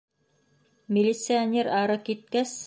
[0.97, 2.57] Милиционер ары киткәс: